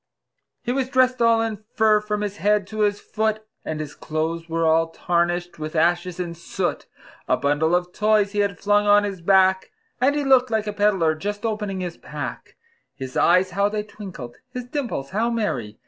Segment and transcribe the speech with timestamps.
[0.63, 4.49] He was dressed all in fur from his head to his foot, And his clothes
[4.49, 6.87] were all tarnished with ashes and soot;
[7.27, 9.69] A bundle of toys he had flung on his back,
[10.01, 12.55] And he looked like a peddler just opening his pack;
[12.95, 14.37] His eyes how they twinkled!
[14.49, 15.77] his dimples how merry!